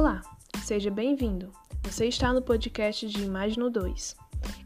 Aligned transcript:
Olá, 0.00 0.22
seja 0.64 0.90
bem-vindo. 0.90 1.52
Você 1.82 2.06
está 2.06 2.32
no 2.32 2.40
podcast 2.40 3.06
de 3.06 3.22
Imagem 3.22 3.58
no 3.58 3.68
2. 3.68 4.16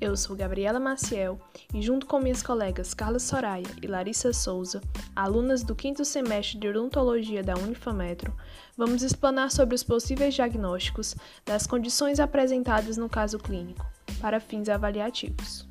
Eu 0.00 0.16
sou 0.16 0.34
Gabriela 0.34 0.80
Maciel 0.80 1.38
e, 1.74 1.82
junto 1.82 2.06
com 2.06 2.18
minhas 2.18 2.42
colegas 2.42 2.94
Carla 2.94 3.18
Soraya 3.18 3.66
e 3.82 3.86
Larissa 3.86 4.32
Souza, 4.32 4.80
alunas 5.14 5.62
do 5.62 5.74
quinto 5.74 6.02
semestre 6.02 6.58
de 6.58 6.68
odontologia 6.68 7.42
da 7.42 7.58
Unifametro, 7.58 8.34
vamos 8.74 9.02
explanar 9.02 9.50
sobre 9.50 9.74
os 9.74 9.82
possíveis 9.82 10.32
diagnósticos 10.32 11.14
das 11.44 11.66
condições 11.66 12.20
apresentadas 12.20 12.96
no 12.96 13.10
caso 13.10 13.38
clínico, 13.38 13.84
para 14.22 14.40
fins 14.40 14.66
avaliativos. 14.70 15.68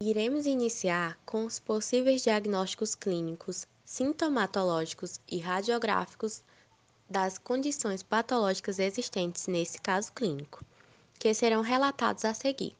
Iremos 0.00 0.46
iniciar 0.46 1.18
com 1.26 1.44
os 1.44 1.60
possíveis 1.60 2.22
diagnósticos 2.22 2.94
clínicos, 2.94 3.66
sintomatológicos 3.84 5.20
e 5.30 5.38
radiográficos 5.38 6.42
das 7.12 7.36
condições 7.36 8.02
patológicas 8.02 8.78
existentes 8.78 9.46
nesse 9.46 9.78
caso 9.78 10.10
clínico 10.12 10.64
que 11.18 11.32
serão 11.34 11.60
relatados 11.60 12.24
a 12.24 12.32
seguir. 12.32 12.74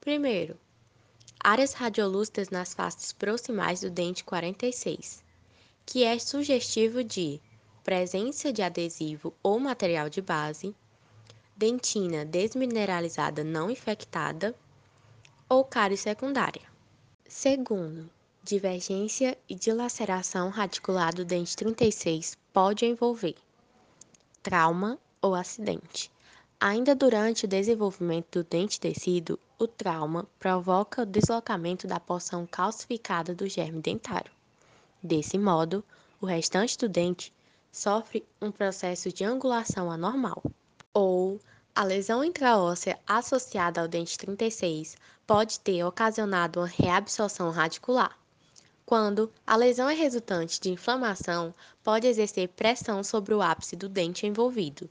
Primeiro, 0.00 0.58
áreas 1.38 1.74
radiolúcidas 1.74 2.48
nas 2.48 2.72
faces 2.72 3.12
proximais 3.12 3.82
do 3.82 3.90
dente 3.90 4.24
46, 4.24 5.22
que 5.84 6.02
é 6.02 6.18
sugestivo 6.18 7.04
de 7.04 7.40
presença 7.84 8.52
de 8.52 8.62
adesivo 8.62 9.34
ou 9.42 9.60
material 9.60 10.08
de 10.08 10.22
base, 10.22 10.74
dentina 11.54 12.24
desmineralizada 12.24 13.44
não 13.44 13.70
infectada 13.70 14.54
ou 15.48 15.62
cárie 15.62 15.96
secundária. 15.96 16.62
Segundo, 17.28 18.10
divergência 18.42 19.36
e 19.46 19.54
dilaceração 19.54 20.48
radicular 20.48 21.14
do 21.14 21.24
dente 21.24 21.54
36 21.54 22.36
pode 22.52 22.86
envolver 22.86 23.36
trauma 24.42 24.98
ou 25.20 25.34
acidente, 25.34 26.10
Ainda 26.60 26.92
durante 26.92 27.44
o 27.44 27.48
desenvolvimento 27.48 28.40
do 28.40 28.44
dente 28.44 28.80
tecido, 28.80 29.38
o 29.60 29.68
trauma 29.68 30.26
provoca 30.40 31.02
o 31.02 31.06
deslocamento 31.06 31.86
da 31.86 32.00
porção 32.00 32.44
calcificada 32.44 33.32
do 33.32 33.46
germe 33.48 33.80
dentário. 33.80 34.32
Desse 35.00 35.38
modo, 35.38 35.84
o 36.20 36.26
restante 36.26 36.76
do 36.76 36.88
dente 36.88 37.32
sofre 37.70 38.26
um 38.42 38.50
processo 38.50 39.12
de 39.12 39.22
angulação 39.22 39.88
anormal. 39.88 40.42
Ou 40.92 41.40
a 41.72 41.84
lesão 41.84 42.24
intraóssea 42.24 42.98
associada 43.06 43.80
ao 43.80 43.86
dente 43.86 44.18
36 44.18 44.96
pode 45.24 45.60
ter 45.60 45.84
ocasionado 45.84 46.58
uma 46.58 46.66
reabsorção 46.66 47.50
radicular. 47.52 48.17
Quando 48.88 49.30
a 49.46 49.54
lesão 49.54 49.86
é 49.90 49.92
resultante 49.92 50.58
de 50.58 50.70
inflamação, 50.70 51.54
pode 51.84 52.06
exercer 52.06 52.48
pressão 52.48 53.04
sobre 53.04 53.34
o 53.34 53.42
ápice 53.42 53.76
do 53.76 53.86
dente 53.86 54.26
envolvido 54.26 54.88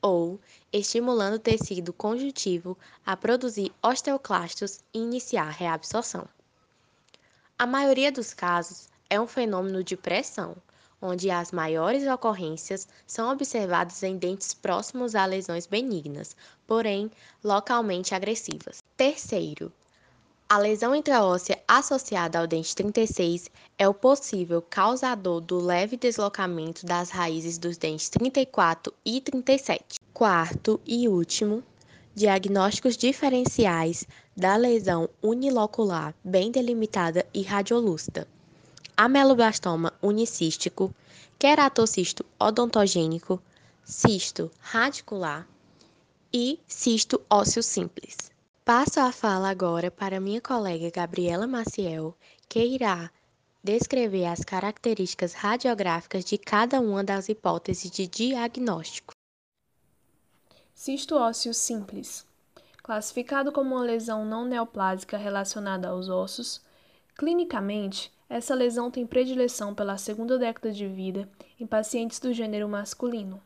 ou 0.00 0.40
estimulando 0.72 1.34
o 1.34 1.38
tecido 1.38 1.92
conjuntivo 1.92 2.78
a 3.04 3.14
produzir 3.14 3.74
osteoclastos 3.82 4.80
e 4.94 5.00
iniciar 5.00 5.50
reabsorção. 5.50 6.26
A 7.58 7.66
maioria 7.66 8.10
dos 8.10 8.32
casos 8.32 8.88
é 9.10 9.20
um 9.20 9.26
fenômeno 9.26 9.84
de 9.84 9.98
pressão, 9.98 10.56
onde 10.98 11.30
as 11.30 11.52
maiores 11.52 12.06
ocorrências 12.06 12.88
são 13.06 13.30
observadas 13.30 14.02
em 14.02 14.16
dentes 14.16 14.54
próximos 14.54 15.14
a 15.14 15.26
lesões 15.26 15.66
benignas, 15.66 16.34
porém 16.66 17.10
localmente 17.44 18.14
agressivas. 18.14 18.82
Terceiro, 18.96 19.70
a 20.50 20.58
lesão 20.58 20.92
intraóssea 20.96 21.62
associada 21.68 22.36
ao 22.36 22.44
dente 22.44 22.74
36 22.74 23.48
é 23.78 23.86
o 23.86 23.94
possível 23.94 24.60
causador 24.60 25.40
do 25.40 25.60
leve 25.60 25.96
deslocamento 25.96 26.84
das 26.84 27.08
raízes 27.08 27.56
dos 27.56 27.76
dentes 27.76 28.08
34 28.08 28.92
e 29.04 29.20
37. 29.20 30.00
Quarto 30.12 30.80
e 30.84 31.06
último, 31.06 31.62
diagnósticos 32.16 32.96
diferenciais 32.96 34.04
da 34.36 34.56
lesão 34.56 35.08
unilocular 35.22 36.12
bem 36.24 36.50
delimitada 36.50 37.24
e 37.32 37.42
radiolúcida. 37.42 38.26
Ameloblastoma 38.96 39.92
unicístico, 40.02 40.92
queratocisto 41.38 42.26
odontogênico, 42.40 43.40
cisto 43.84 44.50
radicular 44.58 45.46
e 46.32 46.58
cisto 46.66 47.20
ósseo 47.30 47.62
simples. 47.62 48.30
Passo 48.64 49.00
a 49.00 49.10
fala 49.10 49.48
agora 49.48 49.90
para 49.90 50.20
minha 50.20 50.40
colega 50.40 50.90
Gabriela 50.90 51.46
Maciel, 51.46 52.14
que 52.48 52.62
irá 52.62 53.10
descrever 53.64 54.26
as 54.26 54.40
características 54.40 55.32
radiográficas 55.32 56.24
de 56.24 56.36
cada 56.36 56.78
uma 56.80 57.02
das 57.02 57.28
hipóteses 57.28 57.90
de 57.90 58.06
diagnóstico. 58.06 59.14
Cisto 60.74 61.16
ósseo 61.16 61.54
simples. 61.54 62.26
Classificado 62.82 63.50
como 63.50 63.74
uma 63.74 63.84
lesão 63.84 64.24
não 64.24 64.44
neoplásica 64.44 65.16
relacionada 65.16 65.88
aos 65.88 66.08
ossos, 66.08 66.60
clinicamente, 67.16 68.12
essa 68.28 68.54
lesão 68.54 68.90
tem 68.90 69.06
predileção 69.06 69.74
pela 69.74 69.96
segunda 69.96 70.38
década 70.38 70.70
de 70.70 70.86
vida 70.86 71.28
em 71.58 71.66
pacientes 71.66 72.20
do 72.20 72.32
gênero 72.32 72.68
masculino. 72.68 73.42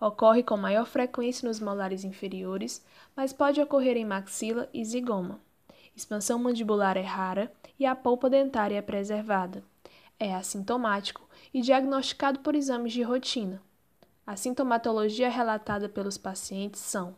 Ocorre 0.00 0.42
com 0.42 0.56
maior 0.56 0.86
frequência 0.86 1.48
nos 1.48 1.60
molares 1.60 2.04
inferiores, 2.04 2.84
mas 3.16 3.32
pode 3.32 3.60
ocorrer 3.60 3.96
em 3.96 4.04
maxila 4.04 4.68
e 4.72 4.84
zigoma. 4.84 5.40
Expansão 5.96 6.38
mandibular 6.38 6.96
é 6.96 7.02
rara 7.02 7.52
e 7.78 7.86
a 7.86 7.94
polpa 7.94 8.28
dentária 8.28 8.76
é 8.76 8.82
preservada. 8.82 9.62
É 10.18 10.34
assintomático 10.34 11.28
e 11.52 11.60
diagnosticado 11.60 12.40
por 12.40 12.54
exames 12.54 12.92
de 12.92 13.02
rotina. 13.02 13.62
A 14.26 14.36
sintomatologia 14.36 15.28
relatada 15.28 15.88
pelos 15.88 16.18
pacientes 16.18 16.80
são 16.80 17.16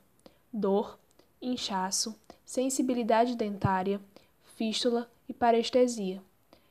dor, 0.53 0.99
inchaço, 1.41 2.19
sensibilidade 2.45 3.37
dentária, 3.37 4.01
fístula 4.43 5.11
e 5.29 5.33
parestesia 5.33 6.23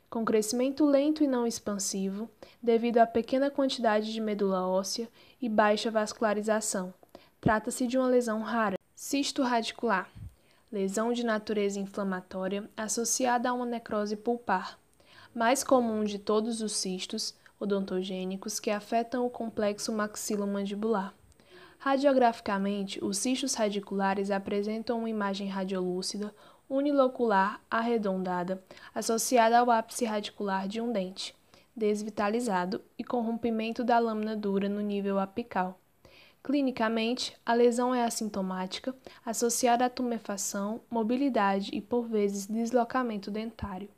com 0.09 0.25
crescimento 0.25 0.85
lento 0.85 1.23
e 1.23 1.27
não 1.27 1.45
expansivo, 1.45 2.29
devido 2.61 2.99
à 2.99 3.05
pequena 3.05 3.49
quantidade 3.49 4.11
de 4.11 4.21
medula 4.21 4.67
óssea 4.67 5.09
e 5.41 5.49
baixa 5.49 5.91
vascularização. 5.91 6.93
Trata-se 7.41 7.88
de 7.88 7.97
uma 7.97 8.07
lesão 8.07 8.41
rara. 8.41 8.77
Cisto 8.95 9.43
radicular 9.43 10.09
lesão 10.71 11.13
de 11.13 11.23
natureza 11.23 11.79
inflamatória 11.79 12.69
associada 12.75 13.49
a 13.49 13.53
uma 13.53 13.66
necrose 13.66 14.17
pulpar, 14.17 14.77
mais 15.33 15.63
comum 15.63 16.03
de 16.03 16.19
todos 16.19 16.61
os 16.61 16.73
cistos 16.73 17.33
odontogênicos 17.57 18.59
que 18.59 18.69
afetam 18.69 19.25
o 19.25 19.29
complexo 19.29 19.93
maxilomandibular. 19.93 21.13
Radiograficamente, 21.77 23.03
os 23.03 23.17
cistos 23.17 23.53
radiculares 23.53 24.31
apresentam 24.31 24.99
uma 24.99 25.09
imagem 25.09 25.47
radiolúcida 25.47 26.33
unilocular 26.70 27.62
arredondada, 27.70 28.64
associada 28.94 29.59
ao 29.59 29.70
ápice 29.70 30.06
radicular 30.06 30.68
de 30.68 30.81
um 30.81 30.92
dente, 30.92 31.36
desvitalizado 31.76 32.81
e 32.98 33.03
com 33.03 33.22
rompimento 33.22 33.84
da 33.84 34.00
lâmina 34.00 34.36
dura 34.36 34.70
no 34.70 34.81
nível 34.81 35.20
apical. 35.20 35.80
Clinicamente, 36.44 37.36
a 37.46 37.53
lesão 37.53 37.94
é 37.94 38.03
assintomática, 38.03 38.96
associada 39.26 39.86
à 39.86 39.90
tumefação, 39.90 40.80
mobilidade 40.90 41.72
e, 41.74 41.81
por 41.81 42.08
vezes, 42.08 42.46
deslocamento 42.46 43.32
dentário. 43.32 43.90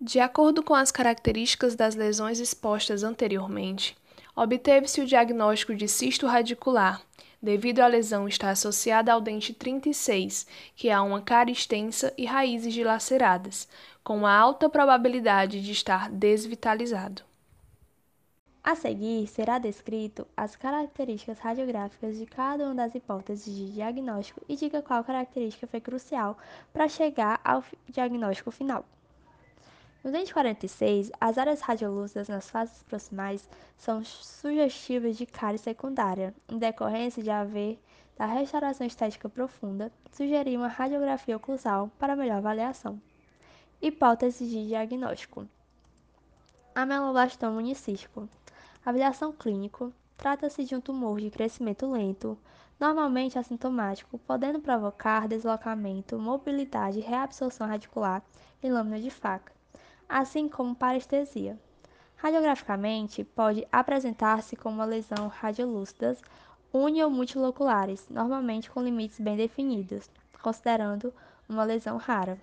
De 0.00 0.20
acordo 0.20 0.62
com 0.62 0.74
as 0.74 0.90
características 0.90 1.74
das 1.74 1.94
lesões 1.94 2.38
expostas 2.38 3.02
anteriormente, 3.02 3.96
obteve-se 4.34 5.00
o 5.00 5.06
diagnóstico 5.06 5.74
de 5.74 5.86
cisto 5.86 6.26
radicular, 6.26 7.02
devido 7.42 7.80
à 7.80 7.86
lesão 7.86 8.28
estar 8.28 8.50
associada 8.50 9.12
ao 9.12 9.20
dente 9.20 9.52
36, 9.52 10.46
que 10.76 10.90
há 10.90 11.02
uma 11.02 11.20
cara 11.20 11.50
extensa 11.50 12.12
e 12.16 12.24
raízes 12.24 12.72
dilaceradas, 12.72 13.68
com 14.02 14.18
uma 14.18 14.34
alta 14.34 14.68
probabilidade 14.68 15.60
de 15.60 15.72
estar 15.72 16.10
desvitalizado. 16.10 17.22
A 18.64 18.76
seguir, 18.76 19.26
será 19.26 19.58
descrito 19.58 20.24
as 20.36 20.54
características 20.54 21.40
radiográficas 21.40 22.16
de 22.16 22.24
cada 22.26 22.64
uma 22.64 22.76
das 22.76 22.94
hipóteses 22.94 23.52
de 23.52 23.72
diagnóstico 23.72 24.40
e 24.48 24.54
diga 24.54 24.80
qual 24.80 25.02
característica 25.02 25.66
foi 25.66 25.80
crucial 25.80 26.38
para 26.72 26.88
chegar 26.88 27.40
ao 27.42 27.64
diagnóstico 27.88 28.52
final. 28.52 28.84
No 30.04 30.10
dente 30.10 30.34
46, 30.34 31.12
as 31.20 31.38
áreas 31.38 31.60
radiolúcidas 31.60 32.26
nas 32.26 32.50
faces 32.50 32.82
proximais 32.82 33.48
são 33.76 34.02
sugestivas 34.02 35.16
de 35.16 35.24
cárie 35.24 35.60
secundária, 35.60 36.34
em 36.48 36.58
decorrência 36.58 37.22
de 37.22 37.30
haver 37.30 37.80
da 38.16 38.26
restauração 38.26 38.84
estética 38.84 39.28
profunda, 39.28 39.92
sugerir 40.10 40.56
uma 40.56 40.66
radiografia 40.66 41.36
oclusal 41.36 41.88
para 42.00 42.16
melhor 42.16 42.38
avaliação. 42.38 43.00
Hipótese 43.80 44.44
de 44.44 44.66
diagnóstico: 44.66 45.46
Ameloblastoma 46.74 47.58
unicístico. 47.58 48.28
Avaliação 48.84 49.32
clínico: 49.32 49.92
trata-se 50.16 50.64
de 50.64 50.74
um 50.74 50.80
tumor 50.80 51.20
de 51.20 51.30
crescimento 51.30 51.88
lento, 51.88 52.36
normalmente 52.78 53.38
assintomático, 53.38 54.18
podendo 54.18 54.58
provocar 54.58 55.28
deslocamento, 55.28 56.18
mobilidade 56.18 56.98
e 56.98 57.02
reabsorção 57.02 57.68
radicular 57.68 58.20
em 58.60 58.72
lâmina 58.72 58.98
de 58.98 59.08
faca 59.08 59.52
assim 60.12 60.46
como 60.46 60.74
parestesia. 60.74 61.58
Radiograficamente, 62.16 63.24
pode 63.24 63.66
apresentar-se 63.72 64.54
como 64.54 64.76
uma 64.76 64.84
lesão 64.84 65.28
radiolúcidas 65.28 66.20
uni 66.72 67.02
ou 67.02 67.10
multiloculares, 67.10 68.06
normalmente 68.10 68.70
com 68.70 68.82
limites 68.82 69.18
bem 69.18 69.36
definidos, 69.36 70.10
considerando 70.42 71.12
uma 71.48 71.64
lesão 71.64 71.96
rara. 71.96 72.38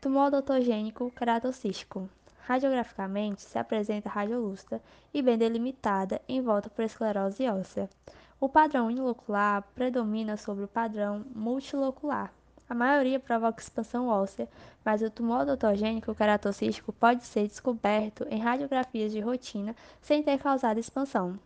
Tumor 0.00 0.28
odontogênico 0.28 1.10
keratocístico. 1.10 2.08
Radiograficamente, 2.40 3.42
se 3.42 3.58
apresenta 3.58 4.08
radiolúcida 4.08 4.80
e 5.12 5.20
bem 5.20 5.36
delimitada 5.36 6.22
em 6.28 6.40
volta 6.40 6.70
por 6.70 6.84
esclerose 6.84 7.48
óssea. 7.48 7.90
O 8.38 8.48
padrão 8.48 8.86
unilocular 8.86 9.64
predomina 9.74 10.36
sobre 10.36 10.64
o 10.64 10.68
padrão 10.68 11.24
multilocular. 11.34 12.32
A 12.68 12.74
maioria 12.74 13.20
provoca 13.20 13.62
expansão 13.62 14.08
óssea, 14.08 14.48
mas 14.84 15.00
o 15.02 15.10
tumor 15.10 15.42
odontogênico 15.42 16.14
keratocístico 16.14 16.92
pode 16.92 17.24
ser 17.24 17.46
descoberto 17.46 18.26
em 18.28 18.40
radiografias 18.40 19.12
de 19.12 19.20
rotina 19.20 19.74
sem 20.00 20.22
ter 20.22 20.38
causado 20.38 20.80
expansão. 20.80 21.38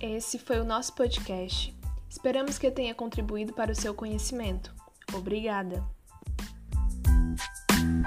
Esse 0.00 0.38
foi 0.38 0.60
o 0.60 0.64
nosso 0.64 0.94
podcast. 0.94 1.76
Esperamos 2.08 2.58
que 2.58 2.70
tenha 2.70 2.94
contribuído 2.94 3.52
para 3.52 3.72
o 3.72 3.74
seu 3.74 3.94
conhecimento. 3.94 4.72
Obrigada! 5.14 5.97